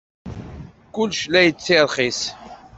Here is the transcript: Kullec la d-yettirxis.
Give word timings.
Kullec 0.93 1.19
la 1.31 1.39
d-yettirxis. 1.43 2.19